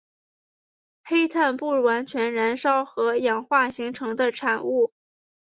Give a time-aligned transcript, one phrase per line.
[1.03, 4.91] 黑碳不完全燃烧和氧化形成的产物。